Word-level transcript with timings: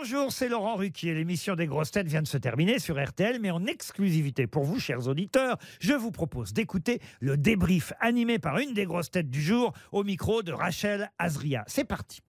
Bonjour, 0.00 0.30
c'est 0.30 0.48
Laurent 0.48 0.76
Ruquier. 0.76 1.12
L'émission 1.12 1.56
des 1.56 1.66
grosses 1.66 1.90
têtes 1.90 2.06
vient 2.06 2.22
de 2.22 2.28
se 2.28 2.38
terminer 2.38 2.78
sur 2.78 3.04
RTL, 3.04 3.40
mais 3.40 3.50
en 3.50 3.66
exclusivité 3.66 4.46
pour 4.46 4.62
vous, 4.62 4.78
chers 4.78 5.08
auditeurs, 5.08 5.58
je 5.80 5.92
vous 5.92 6.12
propose 6.12 6.52
d'écouter 6.52 7.00
le 7.18 7.36
débrief 7.36 7.92
animé 7.98 8.38
par 8.38 8.58
une 8.58 8.74
des 8.74 8.84
grosses 8.84 9.10
têtes 9.10 9.28
du 9.28 9.42
jour 9.42 9.72
au 9.90 10.04
micro 10.04 10.44
de 10.44 10.52
Rachel 10.52 11.10
Azria. 11.18 11.64
C'est 11.66 11.82
parti. 11.82 12.20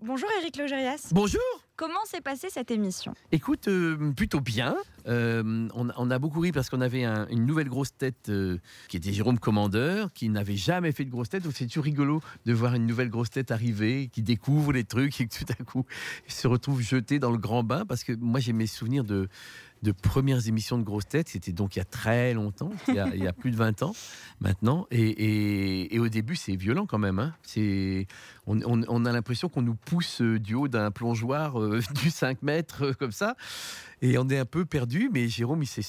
Bonjour 0.00 0.28
Eric 0.40 0.56
Logérias. 0.56 1.10
Bonjour 1.12 1.40
Comment 1.78 2.04
s'est 2.06 2.20
passée 2.20 2.48
cette 2.50 2.72
émission? 2.72 3.14
Écoute, 3.30 3.68
euh, 3.68 4.12
plutôt 4.16 4.40
bien. 4.40 4.76
Euh, 5.08 5.68
on, 5.74 6.10
a 6.10 6.18
beaucoup 6.18 6.40
ri 6.40 6.52
parce 6.52 6.68
qu'on 6.68 6.80
avait 6.80 7.04
un- 7.04 7.26
une 7.28 7.46
nouvelle 7.46 7.68
grosse 7.68 7.96
tête 7.96 8.28
euh, 8.28 8.58
qui 8.88 8.96
était 8.96 9.12
Jérôme 9.12 9.38
Commandeur, 9.38 10.12
qui 10.12 10.28
n'avait 10.28 10.56
jamais 10.56 10.92
fait 10.92 11.04
de 11.04 11.10
grosse 11.10 11.28
tête. 11.30 11.44
Donc 11.44 11.52
c'est 11.56 11.66
toujours 11.66 11.84
rigolo 11.84 12.20
de 12.46 12.52
voir 12.52 12.74
une 12.74 12.86
nouvelle 12.86 13.08
grosse 13.08 13.30
tête 13.30 13.50
arriver, 13.50 14.08
qui 14.12 14.22
découvre 14.22 14.72
les 14.72 14.84
trucs 14.84 15.20
et 15.20 15.26
que 15.26 15.34
tout 15.38 15.50
à 15.58 15.64
coup 15.64 15.84
se 16.26 16.46
retrouve 16.46 16.80
jeté 16.82 17.18
dans 17.18 17.30
le 17.30 17.38
grand 17.38 17.62
bain. 17.64 17.84
Parce 17.86 18.04
que 18.04 18.12
moi 18.12 18.40
j'ai 18.40 18.52
mes 18.52 18.66
souvenirs 18.66 19.04
de, 19.04 19.28
de 19.82 19.92
premières 19.92 20.46
émissions 20.46 20.76
de 20.78 20.82
grosses 20.84 21.08
têtes. 21.08 21.28
C'était 21.28 21.52
donc 21.52 21.76
il 21.76 21.78
y 21.78 21.82
a 21.82 21.86
très 21.86 22.34
longtemps, 22.34 22.70
il 22.88 22.94
y 22.94 23.26
a, 23.26 23.32
plus 23.32 23.50
de 23.50 23.56
20 23.56 23.82
ans 23.82 23.94
maintenant. 24.40 24.86
Et, 24.90 25.98
au 25.98 26.08
début 26.08 26.36
c'est 26.36 26.56
violent 26.56 26.86
quand 26.86 26.98
même. 26.98 27.18
hein. 27.18 27.34
On, 28.46 29.04
a 29.04 29.12
l'impression 29.12 29.48
qu'on 29.48 29.62
nous 29.62 29.74
pousse 29.74 30.20
du 30.22 30.54
haut 30.54 30.68
d'un 30.68 30.90
plongeoir 30.90 31.60
euh, 31.60 31.80
du 32.02 32.10
5 32.10 32.42
mètres 32.42 32.92
comme 32.92 33.12
ça. 33.12 33.36
Et 34.02 34.16
on 34.18 34.28
est 34.28 34.38
un 34.38 34.44
peu 34.44 34.64
perdu, 34.64 35.10
mais 35.12 35.28
Jérôme, 35.28 35.62
il 35.62 35.66
s'est, 35.66 35.82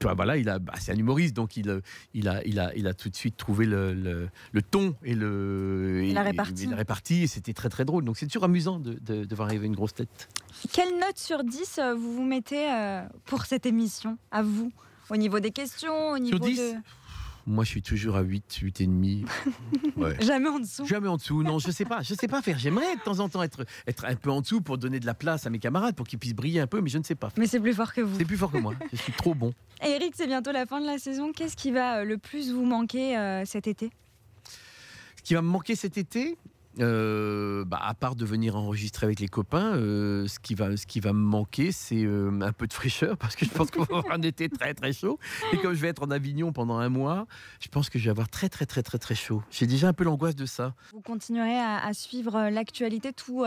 bah, 0.00 0.14
voilà, 0.14 0.36
il 0.36 0.48
a, 0.48 0.58
bah, 0.58 0.72
c'est 0.80 0.92
un 0.92 0.96
humoriste, 0.96 1.34
donc 1.34 1.56
il, 1.56 1.68
euh, 1.70 1.80
il 2.12 2.28
a, 2.28 2.44
il 2.44 2.58
a, 2.58 2.74
il 2.74 2.86
a 2.88 2.94
tout 2.94 3.08
de 3.08 3.14
suite 3.14 3.36
trouvé 3.36 3.66
le, 3.66 3.94
le- 3.94 4.28
le 4.52 4.62
ton 4.62 4.96
et 5.04 5.14
le, 5.14 6.02
Il 6.04 6.18
a 6.18 6.22
et- 6.22 6.24
réparti. 6.24 6.64
et 6.64 6.66
la 6.66 6.76
répartie, 6.76 7.22
et 7.22 7.26
c'était 7.28 7.52
très 7.52 7.68
très 7.68 7.84
drôle. 7.84 8.04
Donc 8.04 8.16
c'est 8.16 8.26
toujours 8.26 8.44
amusant 8.44 8.78
de, 8.80 8.94
de, 8.94 9.24
de 9.24 9.34
voir 9.36 9.48
arriver 9.48 9.66
une 9.66 9.76
grosse 9.76 9.94
tête. 9.94 10.28
Quelle 10.72 10.98
note 10.98 11.18
sur 11.18 11.44
10 11.44 11.78
euh, 11.78 11.94
vous 11.94 12.14
vous 12.16 12.24
mettez 12.24 12.68
euh, 12.70 13.02
pour 13.26 13.44
cette 13.46 13.64
émission, 13.66 14.18
à 14.32 14.42
vous 14.42 14.72
Au 15.10 15.16
niveau 15.16 15.38
des 15.40 15.50
questions, 15.52 16.10
au 16.10 16.18
niveau 16.18 16.38
10? 16.38 16.58
de... 16.58 16.72
Moi, 17.46 17.64
je 17.64 17.70
suis 17.70 17.82
toujours 17.82 18.16
à 18.16 18.22
8, 18.22 18.54
8 18.62 18.80
et 18.80 18.86
demi. 18.86 19.24
Ouais. 19.94 20.16
Jamais 20.20 20.48
en 20.48 20.58
dessous. 20.58 20.86
Jamais 20.86 21.06
en 21.06 21.16
dessous, 21.18 21.42
non, 21.42 21.58
je 21.58 21.70
sais 21.70 21.84
pas, 21.84 22.00
je 22.02 22.14
sais 22.14 22.26
pas 22.26 22.40
faire. 22.40 22.58
J'aimerais 22.58 22.96
de 22.96 23.00
temps 23.02 23.20
en 23.20 23.28
temps 23.28 23.42
être, 23.42 23.66
être 23.86 24.06
un 24.06 24.16
peu 24.16 24.30
en 24.30 24.40
dessous 24.40 24.62
pour 24.62 24.78
donner 24.78 24.98
de 25.00 25.06
la 25.06 25.12
place 25.12 25.46
à 25.46 25.50
mes 25.50 25.58
camarades, 25.58 25.94
pour 25.94 26.06
qu'ils 26.06 26.18
puissent 26.18 26.34
briller 26.34 26.60
un 26.60 26.66
peu, 26.66 26.80
mais 26.80 26.88
je 26.88 26.96
ne 26.96 27.04
sais 27.04 27.14
pas. 27.14 27.28
Mais 27.36 27.46
c'est 27.46 27.60
plus 27.60 27.74
fort 27.74 27.92
que 27.92 28.00
vous. 28.00 28.18
C'est 28.18 28.24
plus 28.24 28.38
fort 28.38 28.50
que 28.50 28.58
moi. 28.58 28.72
Je 28.90 28.96
suis 28.96 29.12
trop 29.12 29.34
bon. 29.34 29.52
Et 29.84 29.90
Eric, 29.90 30.14
c'est 30.16 30.26
bientôt 30.26 30.50
la 30.50 30.64
fin 30.64 30.80
de 30.80 30.86
la 30.86 30.98
saison. 30.98 31.30
Qu'est-ce 31.32 31.56
qui 31.56 31.72
va 31.72 31.98
euh, 31.98 32.04
le 32.04 32.16
plus 32.16 32.52
vous 32.52 32.64
manquer 32.64 33.18
euh, 33.18 33.44
cet 33.44 33.66
été? 33.66 33.90
Ce 35.18 35.22
qui 35.22 35.34
va 35.34 35.42
me 35.42 35.48
manquer 35.48 35.76
cet 35.76 35.98
été, 35.98 36.38
euh, 36.80 37.64
bah, 37.64 37.80
à 37.82 37.94
part 37.94 38.16
de 38.16 38.24
venir 38.24 38.56
enregistrer 38.56 39.06
avec 39.06 39.20
les 39.20 39.28
copains, 39.28 39.74
euh, 39.74 40.26
ce, 40.26 40.38
qui 40.38 40.54
va, 40.54 40.76
ce 40.76 40.86
qui 40.86 41.00
va 41.00 41.12
me 41.12 41.20
manquer, 41.20 41.70
c'est 41.70 42.04
euh, 42.04 42.30
un 42.40 42.52
peu 42.52 42.66
de 42.66 42.72
fraîcheur, 42.72 43.16
parce 43.18 43.36
que 43.36 43.44
je 43.44 43.50
pense 43.50 43.70
qu'on 43.70 43.82
va 43.84 43.98
avoir 43.98 44.12
un 44.12 44.22
été 44.22 44.48
très 44.48 44.72
très 44.72 44.92
chaud. 44.92 45.18
Et 45.52 45.58
comme 45.58 45.74
je 45.74 45.80
vais 45.80 45.88
être 45.88 46.02
en 46.02 46.10
Avignon 46.10 46.52
pendant 46.52 46.78
un 46.78 46.88
mois, 46.88 47.26
je 47.60 47.68
pense 47.68 47.90
que 47.90 47.98
je 47.98 48.04
vais 48.04 48.10
avoir 48.10 48.28
très 48.28 48.48
très 48.48 48.64
très 48.64 48.82
très 48.82 48.98
très 48.98 49.14
chaud. 49.14 49.42
J'ai 49.50 49.66
déjà 49.66 49.88
un 49.88 49.92
peu 49.92 50.04
l'angoisse 50.04 50.36
de 50.36 50.46
ça. 50.46 50.74
Vous 50.92 51.00
continuerez 51.02 51.58
à, 51.58 51.84
à 51.84 51.92
suivre 51.92 52.48
l'actualité 52.50 53.12
tout, 53.12 53.44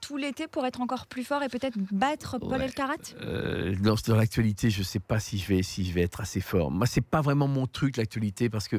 tout 0.00 0.16
l'été 0.16 0.46
pour 0.46 0.64
être 0.66 0.80
encore 0.80 1.06
plus 1.06 1.24
fort 1.24 1.42
et 1.42 1.48
peut-être 1.48 1.78
battre 1.92 2.38
Paul 2.38 2.50
Ouais. 2.60 2.64
Elkarat? 2.64 2.96
Dans, 3.82 3.94
dans 4.06 4.16
l'actualité, 4.16 4.70
je 4.70 4.82
sais 4.82 4.98
pas 4.98 5.18
si 5.20 5.38
je 5.38 5.46
vais 5.48 5.62
si 5.62 5.84
je 5.84 5.92
vais 5.92 6.02
être 6.02 6.20
assez 6.20 6.40
fort. 6.40 6.70
Moi, 6.70 6.86
c'est 6.86 7.00
pas 7.00 7.20
vraiment 7.20 7.48
mon 7.48 7.66
truc 7.66 7.96
l'actualité 7.96 8.48
parce 8.50 8.68
que 8.68 8.76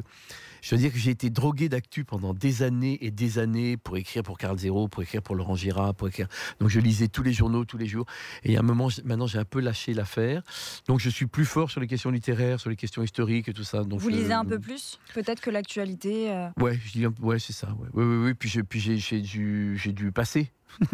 je 0.62 0.74
veux 0.74 0.80
dire 0.80 0.92
que 0.92 0.98
j'ai 0.98 1.10
été 1.10 1.30
drogué 1.30 1.68
d'actu 1.68 2.04
pendant 2.04 2.34
des 2.34 2.62
années 2.62 2.98
et 3.04 3.10
des 3.10 3.38
années 3.38 3.76
pour 3.82 3.96
écrire 3.96 4.22
pour 4.22 4.38
Carl 4.38 4.58
Zero, 4.58 4.88
pour 4.88 5.02
écrire 5.02 5.22
pour 5.22 5.34
Laurent 5.34 5.56
Girard, 5.56 5.94
pour 5.94 6.08
écrire. 6.08 6.28
Donc 6.60 6.68
je 6.68 6.80
lisais 6.80 7.08
tous 7.08 7.22
les 7.22 7.32
journaux 7.32 7.64
tous 7.64 7.78
les 7.78 7.86
jours. 7.86 8.06
Et 8.44 8.56
a 8.56 8.60
un 8.60 8.62
moment, 8.62 8.88
maintenant, 9.04 9.26
j'ai 9.26 9.38
un 9.38 9.44
peu 9.44 9.60
lâché 9.60 9.94
l'affaire. 9.94 10.42
Donc 10.88 11.00
je 11.00 11.10
suis 11.10 11.26
plus 11.26 11.44
fort 11.44 11.70
sur 11.70 11.80
les 11.80 11.86
questions 11.86 12.10
littéraires, 12.10 12.60
sur 12.60 12.70
les 12.70 12.76
questions 12.76 13.02
historiques 13.02 13.48
et 13.48 13.52
tout 13.52 13.64
ça. 13.64 13.84
Donc 13.84 14.00
Vous 14.00 14.08
lisez 14.08 14.32
un 14.32 14.44
peu 14.44 14.58
plus 14.58 14.98
Peut-être 15.14 15.40
que 15.40 15.50
l'actualité... 15.50 16.30
euh, 16.30 16.48
Ouais, 16.58 16.78
je 16.84 16.92
dis 16.92 17.04
un 17.04 17.12
ouais, 17.20 17.38
c'est 17.38 17.52
ça. 17.52 17.68
Ouais, 17.94 18.02
ouais, 18.04 18.24
ouais. 18.24 18.34
Puis 18.34 18.48
j'ai 18.48 18.62
puis 18.62 18.80
j'ai 18.80 18.96
j'ai 18.98 19.20
dû 19.20 19.76
j'ai 19.82 19.92
dû 19.92 20.12
passer. 20.12 20.50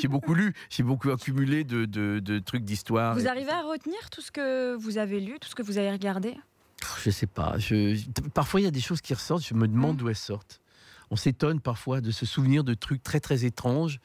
j'ai 0.00 0.08
beaucoup 0.08 0.32
lu, 0.34 0.54
j'ai 0.70 0.82
beaucoup 0.82 1.10
accumulé 1.10 1.64
de, 1.64 1.84
de, 1.84 2.18
de 2.18 2.38
trucs 2.38 2.64
d'histoire. 2.64 3.14
Vous 3.14 3.24
Et- 3.26 3.28
arrivez 3.28 3.50
à 3.52 3.60
retenir 3.62 4.08
tout 4.10 4.22
ce 4.22 4.30
que 4.30 4.74
vous 4.74 4.96
avez 4.96 5.20
lu, 5.20 5.38
tout 5.40 5.48
ce 5.48 5.54
que 5.54 5.62
vous 5.62 5.76
avez 5.78 5.90
regardé? 5.90 6.34
Je 7.04 7.10
sais 7.10 7.26
pas. 7.26 7.58
Je, 7.58 7.96
parfois, 8.34 8.60
il 8.60 8.64
y 8.64 8.66
a 8.66 8.70
des 8.72 8.80
choses 8.80 9.00
qui 9.00 9.12
ressortent. 9.14 9.44
Je 9.46 9.54
me 9.54 9.68
demande 9.68 9.94
Mm. 9.94 9.98
d'où 9.98 10.08
elles 10.08 10.16
sortent. 10.16 10.60
On 11.12 11.16
s'étonne 11.16 11.60
parfois 11.60 12.00
de 12.00 12.10
se 12.10 12.24
souvenir 12.24 12.64
de 12.64 12.72
trucs 12.72 13.02
très 13.02 13.20
très 13.20 13.44
étranges. 13.44 14.00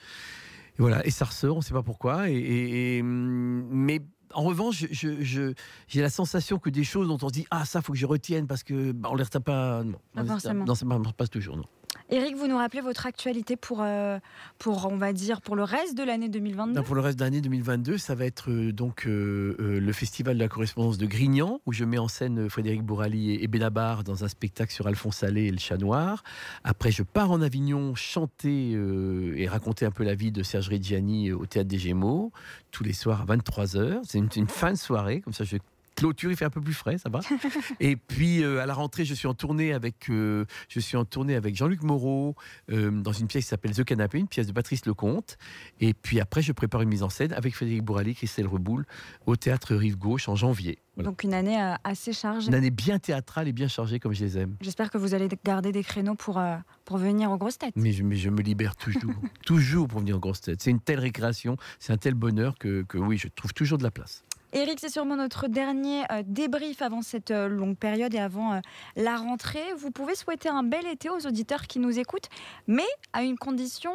Et 0.78 0.82
voilà, 0.82 1.04
et 1.08 1.10
ça 1.10 1.24
ressort. 1.26 1.56
On 1.56 1.60
ne 1.60 1.64
sait 1.64 1.74
pas 1.74 1.82
pourquoi. 1.82 2.30
Et, 2.30 2.36
et- 2.36 2.98
et, 2.98 3.02
hum, 3.02 3.66
mais 3.72 4.02
en 4.34 4.44
revanche, 4.44 4.86
j'ai 4.92 6.02
la 6.02 6.10
sensation 6.10 6.60
que 6.60 6.70
des 6.70 6.84
choses 6.84 7.08
dont 7.08 7.18
on 7.22 7.30
se 7.30 7.34
dit 7.34 7.48
ah 7.50 7.64
ça 7.64 7.82
faut 7.82 7.94
que 7.94 7.98
je 7.98 8.06
retienne 8.06 8.46
parce 8.46 8.62
que 8.64 8.92
bah, 8.92 9.08
on 9.12 9.16
les 9.16 9.24
retient 9.24 9.40
pas. 9.40 9.84
Non, 9.86 9.94
Pas 10.14 10.26
forcément. 10.26 10.66
Ça 10.76 10.86
ne 10.86 10.90
marche 10.98 11.14
pas 11.16 11.28
toujours. 11.28 11.56
Non. 11.56 11.64
Eric, 12.10 12.38
vous 12.38 12.48
nous 12.48 12.56
rappelez 12.56 12.82
votre 12.82 13.06
actualité 13.06 13.58
pour, 13.58 13.82
euh, 13.82 14.18
pour, 14.60 14.88
on 14.90 14.96
va 14.96 15.12
dire, 15.12 15.42
pour 15.42 15.58
le 15.58 15.64
reste 15.64 15.98
de 15.98 16.04
l'année 16.04 16.30
2022 16.30 16.74
Non, 16.74 16.84
pour 16.84 16.96
le 16.96 17.02
reste 17.02 17.20
de 17.20 17.26
l'année 17.26 17.42
2022, 17.42 17.98
ça 17.98 18.16
va 18.16 18.26
être 18.26 18.50
euh, 18.50 18.72
donc 18.72 19.06
euh, 19.06 19.56
le 19.60 19.92
festival 19.92 20.36
de 20.36 20.40
la 20.40 20.48
correspondance 20.48 20.98
de 20.98 21.06
Grignan, 21.06 21.60
où 21.66 21.74
je 21.74 21.84
mets 21.84 21.98
en 21.98 22.08
scène 22.08 22.50
Frédéric 22.50 22.82
Bourali 22.82 23.32
et, 23.32 23.44
et 23.44 23.48
Benabar 23.50 24.06
dans 24.06 24.24
un 24.24 24.30
spectacle 24.30 24.72
sur 24.72 24.88
Alphonse 24.88 25.22
Allais 25.22 25.48
et 25.48 25.52
le 25.52 25.58
chat 25.58 25.78
noir. 25.78 26.24
Après, 26.64 26.92
je 26.92 27.04
pars 27.04 27.30
en 27.30 27.42
Avignon 27.42 27.94
chanter 27.96 28.72
et 28.72 29.48
raconter 29.48 29.86
un 29.86 29.92
peu 29.92 30.06
la 30.06 30.16
vie 30.16 30.32
de 30.32 30.44
Serge 30.44 30.70
Reggiani 30.70 31.34
au 31.34 31.46
Théâtre 31.46 31.68
des 31.68 31.78
Gémeaux, 31.78 32.32
tous 32.72 32.86
les 32.86 32.94
soirs 32.94 33.26
à 33.28 33.36
23h. 33.36 34.00
C'est 34.04 34.20
une, 34.20 34.30
une 34.36 34.48
fin 34.48 34.72
de 34.72 34.78
soirée, 34.78 35.20
comme 35.20 35.34
ça 35.34 35.44
je 35.44 35.58
clôture, 35.98 36.32
il 36.32 36.38
fait 36.38 36.46
un 36.46 36.50
peu 36.50 36.62
plus 36.62 36.74
frais, 36.74 36.98
ça 36.98 37.10
va. 37.10 37.20
Et 37.80 37.96
puis 37.96 38.44
euh, 38.44 38.62
à 38.62 38.66
la 38.66 38.74
rentrée, 38.74 39.04
je 39.04 39.14
suis 39.14 39.28
en 39.28 39.34
tournée 39.34 39.74
avec, 39.74 40.10
euh, 40.10 40.46
je 40.70 40.80
suis 40.80 40.96
en 40.96 41.04
tournée 41.06 41.36
avec 41.36 41.56
Jean-Luc 41.56 41.84
Moreau 41.84 42.36
euh, 42.72 42.92
dans 42.92 43.12
une 43.12 43.28
pièce 43.28 43.46
qui 43.46 43.50
s'appelle 43.50 43.74
The 43.74 43.84
Canapé, 43.84 44.20
une 44.20 44.28
pièce 44.28 44.48
de 44.48 44.54
Patrice 44.54 44.86
Lecomte. 44.86 45.38
Et 45.82 45.94
puis 45.94 46.20
après, 46.20 46.42
je 46.42 46.52
prépare 46.52 46.82
une 46.84 46.90
mise 46.90 47.04
en 47.04 47.10
scène 47.10 47.34
avec 47.34 47.56
Frédéric 47.56 47.84
Bourali, 47.84 48.16
Christelle 48.16 48.48
Reboul 48.48 48.86
au 49.26 49.36
théâtre 49.36 49.76
Rive 49.76 49.98
Gauche 49.98 50.30
en 50.30 50.36
janvier. 50.36 50.80
Voilà. 50.96 51.10
Donc 51.10 51.24
une 51.24 51.34
année 51.34 51.58
assez 51.84 52.12
chargée. 52.12 52.48
Une 52.48 52.56
année 52.56 52.72
bien 52.72 52.98
théâtrale 52.98 53.48
et 53.48 53.54
bien 53.54 53.68
chargée 53.68 54.00
comme 54.00 54.14
je 54.14 54.24
les 54.24 54.38
aime. 54.38 54.56
J'espère 54.62 54.90
que 54.90 54.98
vous 54.98 55.14
allez 55.14 55.28
garder 55.46 55.72
des 55.72 55.84
créneaux 55.84 56.16
pour, 56.16 56.40
euh, 56.40 56.58
pour 56.86 56.98
venir 56.98 57.32
aux 57.32 57.38
grosses 57.38 57.60
têtes. 57.60 57.74
Mais 57.76 57.92
je, 57.92 58.04
mais 58.04 58.16
je 58.16 58.30
me 58.30 58.42
libère 58.42 58.76
toujours, 58.76 59.14
toujours 59.46 59.88
pour 59.88 60.00
venir 60.00 60.16
en 60.16 60.20
grosse 60.20 60.42
tête. 60.42 60.62
C'est 60.62 60.72
une 60.72 60.80
telle 60.80 61.00
récréation, 61.00 61.58
c'est 61.80 61.94
un 61.94 61.98
tel 61.98 62.16
bonheur 62.16 62.58
que, 62.58 62.84
que 62.84 62.98
oui, 62.98 63.18
je 63.18 63.28
trouve 63.28 63.54
toujours 63.54 63.78
de 63.78 63.84
la 63.84 63.92
place. 63.92 64.24
Eric, 64.54 64.80
c'est 64.80 64.90
sûrement 64.90 65.18
notre 65.18 65.48
dernier 65.48 66.04
euh, 66.12 66.24
débrief 66.26 66.82
avant 66.82 67.02
cette 67.02 67.32
euh, 67.32 67.48
longue 67.48 67.78
période 67.78 68.14
et 68.14 68.20
avant 68.20 68.54
euh, 68.54 68.60
la 68.96 69.18
rentrée. 69.18 69.74
Vous 69.78 69.92
pouvez 69.92 70.16
souhaiter 70.16 70.48
un 70.48 70.64
bel 70.64 70.86
été 70.88 71.10
aux 71.10 71.28
auditeurs 71.28 71.68
qui 71.68 71.80
nous 71.80 72.00
écoutent, 72.00 72.30
mais 72.66 72.88
à 73.12 73.24
une 73.24 73.38
condition 73.38 73.92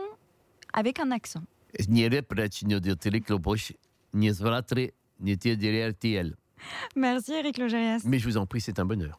avec 0.74 1.00
un 1.00 1.10
accent. 1.10 1.42
Merci 6.94 7.32
Eric 7.32 7.58
Logérias. 7.58 8.02
Mais 8.04 8.18
je 8.18 8.28
vous 8.28 8.36
en 8.36 8.46
prie, 8.46 8.60
c'est 8.60 8.78
un 8.78 8.84
bonheur. 8.84 9.18